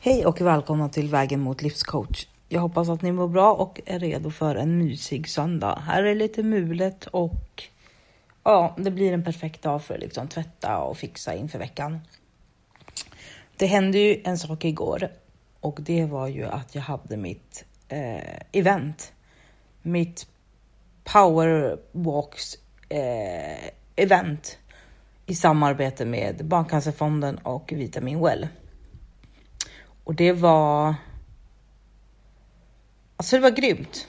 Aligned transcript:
Hej 0.00 0.26
och 0.26 0.40
välkomna 0.40 0.88
till 0.88 1.08
Vägen 1.08 1.40
mot 1.40 1.62
livscoach. 1.62 2.26
Jag 2.48 2.60
hoppas 2.60 2.88
att 2.88 3.02
ni 3.02 3.12
mår 3.12 3.28
bra 3.28 3.54
och 3.54 3.80
är 3.86 3.98
redo 3.98 4.30
för 4.30 4.56
en 4.56 4.78
mysig 4.78 5.28
söndag. 5.28 5.82
Här 5.86 6.02
är 6.02 6.14
lite 6.14 6.42
mulet 6.42 7.06
och 7.06 7.64
ja, 8.44 8.74
det 8.78 8.90
blir 8.90 9.12
en 9.12 9.24
perfekt 9.24 9.62
dag 9.62 9.82
för 9.82 9.94
att 9.94 10.00
liksom 10.00 10.28
tvätta 10.28 10.78
och 10.78 10.98
fixa 10.98 11.34
inför 11.34 11.58
veckan. 11.58 12.00
Det 13.56 13.66
hände 13.66 13.98
ju 13.98 14.22
en 14.24 14.38
sak 14.38 14.64
igår 14.64 15.08
och 15.60 15.78
det 15.80 16.04
var 16.04 16.26
ju 16.26 16.44
att 16.44 16.74
jag 16.74 16.82
hade 16.82 17.16
mitt 17.16 17.64
eh, 17.88 18.38
event. 18.52 19.12
Mitt 19.82 20.26
powerwalks 21.04 22.54
eh, 22.88 23.68
event 23.96 24.58
i 25.26 25.34
samarbete 25.34 26.04
med 26.04 26.46
Barncancerfonden 26.46 27.38
och 27.38 27.72
Vitamin 27.72 28.20
Well. 28.20 28.48
Och 30.08 30.14
det 30.14 30.32
var... 30.32 30.94
Alltså 33.16 33.36
det 33.36 33.42
var 33.42 33.50
grymt. 33.50 34.08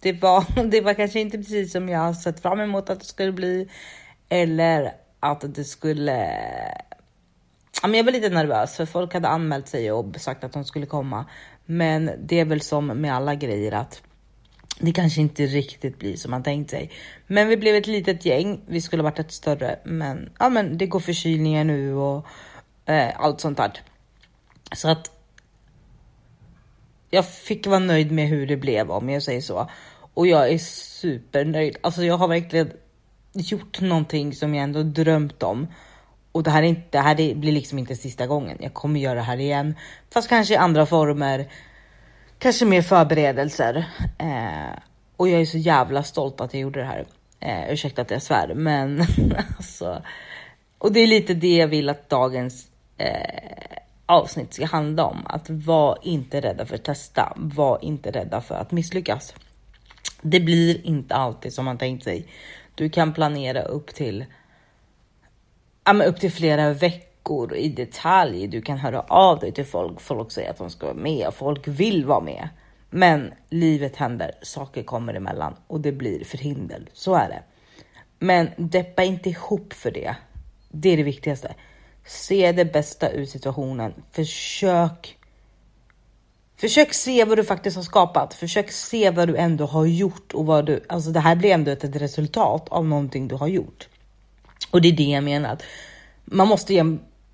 Det 0.00 0.12
var, 0.12 0.64
det 0.70 0.80
var 0.80 0.94
kanske 0.94 1.20
inte 1.20 1.38
precis 1.38 1.72
som 1.72 1.88
jag 1.88 2.16
sett 2.16 2.40
fram 2.40 2.60
emot 2.60 2.90
att 2.90 3.00
det 3.00 3.06
skulle 3.06 3.32
bli. 3.32 3.68
Eller 4.28 4.92
att 5.20 5.54
det 5.54 5.64
skulle... 5.64 6.16
Ja, 7.82 7.88
men 7.88 7.94
jag 7.94 8.04
var 8.04 8.12
lite 8.12 8.28
nervös 8.28 8.76
för 8.76 8.86
folk 8.86 9.14
hade 9.14 9.28
anmält 9.28 9.68
sig 9.68 9.92
och 9.92 10.16
sagt 10.20 10.44
att 10.44 10.52
de 10.52 10.64
skulle 10.64 10.86
komma. 10.86 11.24
Men 11.66 12.10
det 12.18 12.40
är 12.40 12.44
väl 12.44 12.60
som 12.60 12.86
med 12.86 13.14
alla 13.14 13.34
grejer 13.34 13.72
att 13.72 14.02
det 14.80 14.92
kanske 14.92 15.20
inte 15.20 15.46
riktigt 15.46 15.98
blir 15.98 16.16
som 16.16 16.30
man 16.30 16.42
tänkt 16.42 16.70
sig. 16.70 16.90
Men 17.26 17.48
vi 17.48 17.56
blev 17.56 17.74
ett 17.74 17.86
litet 17.86 18.24
gäng. 18.24 18.60
Vi 18.66 18.80
skulle 18.80 19.02
varit 19.02 19.18
ett 19.18 19.32
större, 19.32 19.78
men 19.84 20.30
ja, 20.38 20.48
men 20.48 20.78
det 20.78 20.86
går 20.86 21.00
förkylningar 21.00 21.64
nu 21.64 21.94
och 21.94 22.26
eh, 22.86 23.20
allt 23.20 23.40
sånt 23.40 23.56
där. 23.56 23.82
Så 24.76 24.88
att. 24.88 25.10
Jag 27.10 27.28
fick 27.28 27.66
vara 27.66 27.78
nöjd 27.78 28.12
med 28.12 28.28
hur 28.28 28.46
det 28.46 28.56
blev 28.56 28.90
om 28.90 29.08
jag 29.08 29.22
säger 29.22 29.40
så 29.40 29.68
och 30.18 30.26
jag 30.26 30.52
är 30.52 30.58
supernöjd. 30.58 31.76
Alltså, 31.80 32.04
jag 32.04 32.18
har 32.18 32.28
verkligen 32.28 32.72
gjort 33.32 33.80
någonting 33.80 34.34
som 34.34 34.54
jag 34.54 34.64
ändå 34.64 34.82
drömt 34.82 35.42
om 35.42 35.66
och 36.32 36.42
det 36.42 36.50
här, 36.50 36.62
är 36.62 36.66
inte, 36.66 36.88
det 36.90 36.98
här 36.98 37.34
blir 37.34 37.52
liksom 37.52 37.78
inte 37.78 37.96
sista 37.96 38.26
gången. 38.26 38.58
Jag 38.60 38.74
kommer 38.74 39.00
göra 39.00 39.14
det 39.14 39.20
här 39.20 39.40
igen, 39.40 39.74
fast 40.10 40.28
kanske 40.28 40.54
i 40.54 40.56
andra 40.56 40.86
former, 40.86 41.48
kanske 42.38 42.64
mer 42.64 42.82
förberedelser. 42.82 43.84
Eh, 44.18 44.78
och 45.16 45.28
jag 45.28 45.40
är 45.40 45.44
så 45.44 45.58
jävla 45.58 46.02
stolt 46.02 46.40
att 46.40 46.54
jag 46.54 46.60
gjorde 46.60 46.80
det 46.80 46.86
här. 46.86 47.06
Eh, 47.40 47.72
ursäkta 47.72 48.02
att 48.02 48.10
jag 48.10 48.22
svär, 48.22 48.54
men 48.54 49.00
alltså. 49.56 50.02
Och 50.78 50.92
det 50.92 51.00
är 51.00 51.06
lite 51.06 51.34
det 51.34 51.56
jag 51.56 51.68
vill 51.68 51.88
att 51.88 52.08
dagens 52.08 52.68
eh, 52.96 53.77
avsnitt 54.08 54.54
ska 54.54 54.66
handla 54.66 55.04
om. 55.04 55.26
Att 55.26 55.50
var 55.50 55.98
inte 56.02 56.40
rädda 56.40 56.66
för 56.66 56.74
att 56.74 56.84
testa. 56.84 57.32
Var 57.36 57.84
inte 57.84 58.10
rädda 58.10 58.40
för 58.40 58.54
att 58.54 58.72
misslyckas. 58.72 59.34
Det 60.22 60.40
blir 60.40 60.86
inte 60.86 61.14
alltid 61.14 61.52
som 61.52 61.64
man 61.64 61.78
tänkt 61.78 62.04
sig. 62.04 62.26
Du 62.74 62.90
kan 62.90 63.12
planera 63.12 63.62
upp 63.62 63.94
till 63.94 64.24
ja, 65.84 65.92
men 65.92 66.06
upp 66.06 66.20
till 66.20 66.32
flera 66.32 66.72
veckor 66.72 67.56
i 67.56 67.68
detalj. 67.68 68.46
Du 68.46 68.62
kan 68.62 68.78
höra 68.78 69.00
av 69.00 69.38
dig 69.38 69.52
till 69.52 69.66
folk. 69.66 70.00
Folk 70.00 70.32
säger 70.32 70.50
att 70.50 70.58
de 70.58 70.70
ska 70.70 70.86
vara 70.86 70.96
med 70.96 71.26
och 71.26 71.34
folk 71.34 71.68
vill 71.68 72.04
vara 72.04 72.20
med. 72.20 72.48
Men 72.90 73.32
livet 73.50 73.96
händer, 73.96 74.32
saker 74.42 74.82
kommer 74.82 75.14
emellan 75.14 75.56
och 75.66 75.80
det 75.80 75.92
blir 75.92 76.24
förhinder. 76.24 76.82
Så 76.92 77.14
är 77.14 77.28
det. 77.28 77.42
Men 78.18 78.50
deppa 78.56 79.04
inte 79.04 79.30
ihop 79.30 79.72
för 79.72 79.90
det. 79.90 80.16
Det 80.68 80.88
är 80.88 80.96
det 80.96 81.02
viktigaste. 81.02 81.54
Se 82.08 82.52
det 82.52 82.64
bästa 82.64 83.12
ur 83.12 83.24
situationen. 83.24 83.94
Försök. 84.12 85.18
Försök 86.56 86.94
se 86.94 87.24
vad 87.24 87.38
du 87.38 87.44
faktiskt 87.44 87.76
har 87.76 87.82
skapat. 87.82 88.34
Försök 88.34 88.70
se 88.70 89.10
vad 89.10 89.28
du 89.28 89.36
ändå 89.36 89.66
har 89.66 89.86
gjort 89.86 90.32
och 90.32 90.46
vad 90.46 90.66
du, 90.66 90.84
alltså 90.88 91.10
det 91.10 91.20
här 91.20 91.36
blir 91.36 91.50
ändå 91.50 91.70
ett 91.70 91.84
resultat 91.96 92.68
av 92.68 92.86
någonting 92.86 93.28
du 93.28 93.34
har 93.34 93.48
gjort. 93.48 93.88
Och 94.70 94.82
det 94.82 94.88
är 94.88 94.92
det 94.92 95.02
jag 95.02 95.24
menar. 95.24 95.58
Man 96.24 96.48
måste 96.48 96.74
ge, 96.74 96.84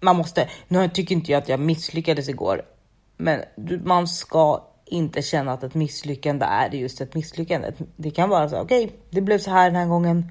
man 0.01 0.17
måste, 0.17 0.49
nu 0.69 0.89
tycker 0.89 1.15
inte 1.15 1.33
jag 1.33 1.39
att 1.43 1.49
jag 1.49 1.61
misslyckades 1.61 2.29
igår, 2.29 2.62
men 3.17 3.43
man 3.85 4.09
ska 4.09 4.65
inte 4.85 5.23
känna 5.23 5.53
att 5.53 5.62
ett 5.62 5.75
misslyckande 5.75 6.45
är 6.45 6.71
just 6.71 7.01
ett 7.01 7.15
misslyckande. 7.15 7.73
Det 7.97 8.11
kan 8.11 8.29
vara 8.29 8.49
så 8.49 8.56
okej, 8.61 8.85
okay, 8.85 8.97
det 9.11 9.21
blev 9.21 9.39
så 9.39 9.51
här 9.51 9.71
den 9.71 9.81
här 9.81 9.87
gången. 9.87 10.31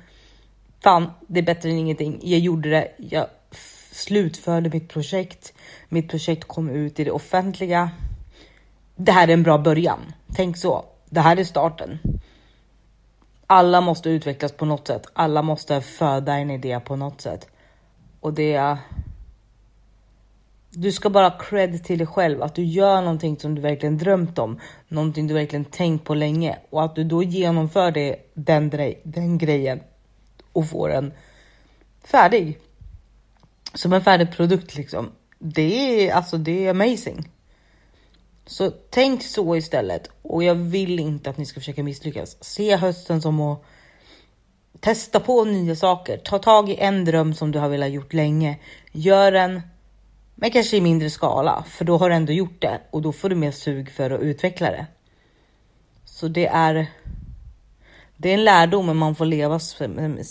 Fan, 0.84 1.12
det 1.28 1.40
är 1.40 1.44
bättre 1.44 1.70
än 1.70 1.78
ingenting. 1.78 2.20
Jag 2.24 2.40
gjorde 2.40 2.70
det. 2.70 2.92
Jag 2.98 3.28
slutförde 3.94 4.70
mitt 4.70 4.90
projekt. 4.90 5.54
Mitt 5.90 6.10
projekt 6.10 6.48
kom 6.48 6.70
ut 6.70 7.00
i 7.00 7.04
det 7.04 7.12
offentliga. 7.12 7.92
Det 8.96 9.12
här 9.12 9.28
är 9.28 9.34
en 9.34 9.44
bra 9.44 9.58
början. 9.58 10.00
Tänk 10.36 10.58
så. 10.58 10.86
Det 11.10 11.20
här 11.20 11.38
är 11.38 11.44
starten. 11.44 12.00
Alla 13.48 13.82
måste 13.82 14.10
utvecklas 14.10 14.52
på 14.52 14.66
något 14.66 14.88
sätt. 14.88 15.06
Alla 15.14 15.42
måste 15.42 15.82
föda 15.82 16.34
en 16.34 16.52
idé 16.52 16.80
på 16.80 16.96
något 16.96 17.22
sätt. 17.22 17.48
Och 18.20 18.34
det... 18.34 18.78
Du 20.76 20.92
ska 20.92 21.10
bara 21.10 21.32
cred 21.32 21.84
till 21.84 21.98
dig 21.98 22.08
själv 22.08 22.44
att 22.44 22.56
du 22.56 22.64
gör 22.64 23.02
någonting 23.02 23.40
som 23.40 23.56
du 23.56 23.62
verkligen 23.62 23.98
drömt 23.98 24.40
om. 24.40 24.60
Någonting 24.88 25.28
du 25.28 25.34
verkligen 25.34 25.66
tänkt 25.66 26.06
på 26.06 26.14
länge 26.14 26.58
och 26.70 26.84
att 26.84 26.96
du 26.96 27.04
då 27.04 27.24
genomför 27.24 27.92
det, 27.92 28.16
den, 28.34 28.70
den 29.04 29.38
grejen 29.38 29.80
och 30.54 30.70
får 30.70 30.90
den 30.90 31.14
färdig. 32.04 32.60
Som 33.74 33.94
en 33.94 34.02
färdig 34.02 34.32
produkt 34.32 34.76
liksom. 34.76 35.12
Det 35.40 36.08
är 36.08 36.14
alltså, 36.14 36.38
det 36.38 36.66
är 36.66 36.70
amazing. 36.70 37.30
Så 38.46 38.72
tänk 38.90 39.24
så 39.24 39.56
istället 39.56 40.10
och 40.22 40.44
jag 40.44 40.56
vill 40.56 41.00
inte 41.00 41.30
att 41.30 41.38
ni 41.38 41.46
ska 41.46 41.60
försöka 41.60 41.84
misslyckas. 41.84 42.38
Se 42.44 42.76
hösten 42.76 43.22
som 43.22 43.42
att 43.42 43.64
testa 44.80 45.20
på 45.20 45.44
nya 45.44 45.76
saker. 45.76 46.18
Ta 46.18 46.40
tag 46.40 46.70
i 46.70 46.76
en 46.76 47.06
dröm 47.06 47.34
som 47.34 47.52
du 47.52 47.60
har 47.60 47.70
velat 47.70 47.92
gjort 47.92 48.14
länge. 48.14 48.60
Gör 48.92 49.32
den, 49.32 49.62
men 50.36 50.52
kanske 50.52 50.78
i 50.78 50.82
mindre 50.82 51.10
skala, 51.10 51.64
för 51.68 51.86
då 51.86 51.98
har 51.98 52.10
du 52.10 52.16
ändå 52.16 52.34
gjort 52.34 52.62
det 52.62 52.82
och 52.92 53.02
då 53.02 53.12
får 53.12 53.30
du 53.30 53.36
mer 53.36 53.52
sug 53.52 53.92
för 53.92 54.10
att 54.10 54.22
utveckla 54.22 54.72
det. 54.72 54.86
Så 56.06 56.28
det 56.28 56.48
är. 56.48 56.88
Det 58.18 58.30
är 58.30 58.34
en 58.34 58.44
lärdom 58.44 58.98
man 58.98 59.16
får 59.16 59.26
leva, 59.26 59.60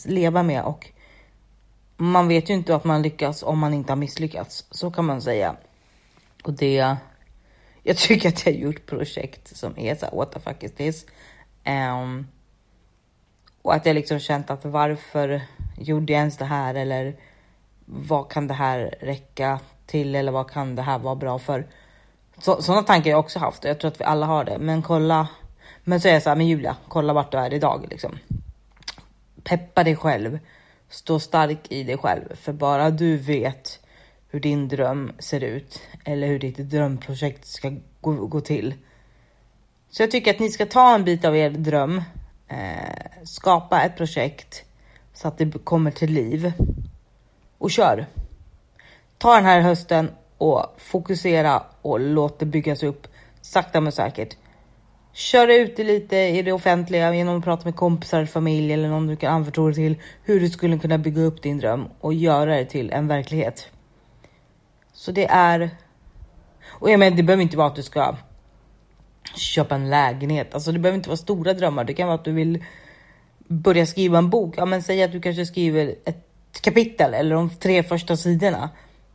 leva 0.07 0.43
med 0.43 0.65
och 0.65 0.91
man 1.97 2.29
vet 2.29 2.51
ju 2.51 2.55
inte 2.55 2.77
att 2.77 2.85
man 2.85 3.03
lyckas 3.03 3.43
om 3.43 3.59
man 3.59 3.75
inte 3.75 3.93
har 3.93 3.97
misslyckats. 3.97 4.67
Så 4.71 4.91
kan 4.91 5.05
man 5.05 5.23
säga. 5.23 5.57
Och 6.43 6.53
det 6.53 6.97
jag 7.83 7.97
tycker 7.97 8.29
att 8.29 8.47
jag 8.47 8.53
har 8.53 8.59
gjort 8.59 8.87
projekt 8.87 9.57
som 9.57 9.79
är 9.79 9.95
så 9.95 10.07
här, 10.07 10.17
what 10.17 10.33
the 10.33 10.41
fuck 10.41 10.63
is 10.63 10.75
this? 10.75 11.07
Um, 11.67 12.27
och 13.63 13.75
att 13.75 13.87
jag 13.87 13.95
liksom 13.95 14.19
känt 14.19 14.51
att 14.51 14.65
varför 14.65 15.43
gjorde 15.79 16.13
jag 16.13 16.19
ens 16.21 16.37
det 16.37 16.45
här? 16.45 16.75
Eller 16.75 17.17
vad 17.85 18.31
kan 18.31 18.47
det 18.47 18.55
här 18.55 18.95
räcka 19.01 19.61
till? 19.87 20.15
Eller 20.15 20.33
vad 20.33 20.51
kan 20.51 20.77
det 20.77 20.83
här 20.83 20.99
vara 20.99 21.15
bra 21.15 21.39
för? 21.39 21.67
Så, 22.39 22.63
sådana 22.63 22.83
tankar 22.83 23.05
har 23.05 23.11
jag 23.11 23.21
också 23.21 23.39
haft 23.39 23.65
och 23.65 23.71
jag 23.71 23.81
tror 23.81 23.91
att 23.91 24.01
vi 24.01 24.05
alla 24.05 24.27
har 24.27 24.45
det. 24.45 24.59
Men 24.59 24.83
kolla. 24.83 25.29
Men 25.85 26.01
så 26.01 26.09
är 26.09 26.13
jag 26.13 26.23
så 26.23 26.29
här, 26.29 26.37
men 26.37 26.47
Julia, 26.47 26.77
kolla 26.89 27.13
vart 27.13 27.33
du 27.33 27.39
är 27.39 27.53
idag 27.55 27.87
liksom. 27.91 28.19
Peppa 29.45 29.85
dig 29.85 29.97
själv. 29.97 30.39
Stå 30.93 31.21
stark 31.21 31.73
i 31.73 31.83
dig 31.83 31.99
själv, 31.99 32.35
för 32.35 32.53
bara 32.53 32.91
du 32.91 33.17
vet 33.17 33.81
hur 34.29 34.41
din 34.41 34.69
dröm 34.69 35.13
ser 35.19 35.41
ut 35.41 35.81
eller 36.05 36.27
hur 36.27 36.39
ditt 36.39 36.57
drömprojekt 36.57 37.47
ska 37.47 37.73
gå, 38.01 38.27
gå 38.27 38.41
till. 38.41 38.75
Så 39.91 40.03
jag 40.03 40.11
tycker 40.11 40.35
att 40.35 40.41
ni 40.41 40.49
ska 40.49 40.67
ta 40.67 40.95
en 40.95 41.05
bit 41.05 41.25
av 41.25 41.37
er 41.37 41.51
dröm, 41.51 42.03
eh, 42.49 43.25
skapa 43.25 43.83
ett 43.83 43.97
projekt 43.97 44.65
så 45.15 45.29
att 45.29 45.39
det 45.39 45.65
kommer 45.65 45.91
till 45.91 46.13
liv 46.13 46.53
och 47.59 47.71
kör. 47.71 48.07
Ta 49.19 49.35
den 49.35 49.45
här 49.45 49.61
hösten 49.61 50.11
och 50.39 50.75
fokusera 50.79 51.63
och 51.83 52.01
låt 52.01 52.39
det 52.39 52.47
byggas 52.47 52.83
upp 52.83 53.07
sakta 53.41 53.81
men 53.81 53.93
säkert 53.93 54.37
köra 55.13 55.55
ut 55.55 55.77
det 55.77 55.85
lite 55.85 56.17
i 56.17 56.43
det 56.43 56.53
offentliga 56.53 57.15
genom 57.15 57.39
att 57.39 57.45
prata 57.45 57.65
med 57.65 57.77
kompisar, 57.77 58.25
familj 58.25 58.73
eller 58.73 58.89
någon 58.89 59.07
du 59.07 59.17
kan 59.17 59.35
anförtro 59.35 59.67
dig 59.67 59.75
till 59.75 59.97
hur 60.25 60.41
du 60.41 60.51
skulle 60.51 60.79
kunna 60.79 60.99
bygga 60.99 61.23
upp 61.23 61.43
din 61.43 61.59
dröm 61.59 61.89
och 62.01 62.15
göra 62.15 62.57
det 62.57 62.65
till 62.65 62.91
en 62.91 63.09
verklighet. 63.09 63.69
Så 64.93 65.13
det 65.13 65.27
är. 65.27 65.71
Och 66.67 66.91
jag 66.91 66.99
menar, 66.99 67.17
det 67.17 67.23
behöver 67.23 67.43
inte 67.43 67.57
vara 67.57 67.67
att 67.67 67.77
du 67.77 67.83
ska 67.83 68.17
köpa 69.37 69.75
en 69.75 69.91
lägenhet. 69.91 70.55
Alltså, 70.55 70.73
det 70.73 70.79
behöver 70.79 70.97
inte 70.97 71.09
vara 71.09 71.17
stora 71.17 71.55
drömmar. 71.55 71.85
Det 71.85 71.95
kan 71.95 72.07
vara 72.07 72.15
att 72.15 72.25
du 72.25 72.33
vill 72.33 72.65
börja 73.39 73.87
skriva 73.87 74.19
en 74.19 74.31
bok. 74.31 74.55
Ja, 74.57 74.65
men 74.65 74.83
säg 74.83 75.03
att 75.03 75.13
du 75.13 75.21
kanske 75.21 75.47
skriver 75.47 75.95
ett 76.05 76.63
kapitel 76.63 77.15
eller 77.15 77.35
de 77.35 77.51
tre 77.51 77.83
första 77.83 78.17
sidorna. 78.17 78.71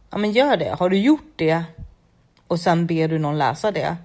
Ja, 0.09 0.17
men 0.17 0.31
gör 0.31 0.57
det. 0.57 0.75
Har 0.79 0.89
du 0.89 0.97
gjort 0.97 1.33
det 1.35 1.63
och 2.47 2.59
sen 2.59 2.87
ber 2.87 3.07
du 3.07 3.19
någon 3.19 3.37
läsa 3.37 3.71
det. 3.71 3.97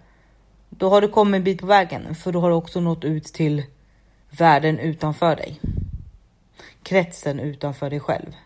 Då 0.83 0.89
har 0.89 1.01
du 1.01 1.09
kommit 1.09 1.39
en 1.39 1.45
bit 1.45 1.61
på 1.61 1.67
vägen, 1.67 2.15
för 2.15 2.33
då 2.33 2.41
har 2.41 2.49
du 2.49 2.55
också 2.55 2.81
nått 2.81 3.05
ut 3.05 3.25
till 3.25 3.63
världen 4.31 4.79
utanför 4.79 5.37
dig. 5.37 5.61
Kretsen 6.83 7.41
utanför 7.41 7.91
dig 7.91 8.01
själv. 8.01 8.37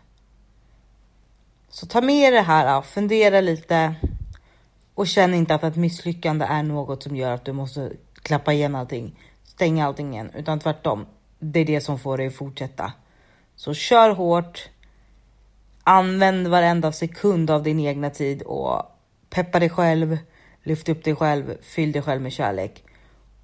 Så 1.69 1.85
ta 1.85 2.01
med 2.01 2.33
det 2.33 2.41
här, 2.41 2.81
fundera 2.81 3.41
lite 3.41 3.95
Och 4.93 5.07
känn 5.07 5.33
inte 5.33 5.55
att 5.55 5.63
ett 5.63 5.75
misslyckande 5.75 6.45
är 6.45 6.63
något 6.63 7.03
som 7.03 7.15
gör 7.15 7.31
att 7.31 7.45
du 7.45 7.53
måste 7.53 7.91
klappa 8.21 8.53
igen 8.53 8.75
allting, 8.75 9.19
stänga 9.43 9.85
allting 9.85 10.13
igen, 10.13 10.31
utan 10.35 10.59
tvärtom. 10.59 11.05
Det 11.39 11.59
är 11.59 11.65
det 11.65 11.81
som 11.81 11.99
får 11.99 12.17
dig 12.17 12.27
att 12.27 12.35
fortsätta. 12.35 12.93
Så 13.55 13.73
kör 13.73 14.09
hårt. 14.09 14.69
Använd 15.83 16.47
varenda 16.47 16.91
sekund 16.91 17.49
av 17.51 17.63
din 17.63 17.79
egna 17.79 18.09
tid 18.09 18.41
och 18.41 18.81
peppa 19.29 19.59
dig 19.59 19.69
själv, 19.69 20.17
lyft 20.67 20.89
upp 20.89 21.03
dig 21.03 21.15
själv, 21.15 21.57
fyll 21.61 21.91
dig 21.91 22.01
själv 22.01 22.21
med 22.21 22.33
kärlek. 22.33 22.83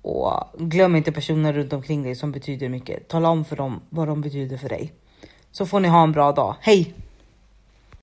Och 0.01 0.33
glöm 0.57 0.95
inte 0.95 1.11
personer 1.11 1.53
runt 1.53 1.73
omkring 1.73 2.03
dig 2.03 2.15
som 2.15 2.31
betyder 2.31 2.69
mycket. 2.69 3.07
Tala 3.07 3.29
om 3.29 3.45
för 3.45 3.55
dem 3.55 3.81
vad 3.89 4.07
de 4.07 4.21
betyder 4.21 4.57
för 4.57 4.69
dig. 4.69 4.93
Så 5.51 5.65
får 5.65 5.79
ni 5.79 5.87
ha 5.87 6.03
en 6.03 6.11
bra 6.11 6.31
dag. 6.31 6.55
Hej! 6.61 6.93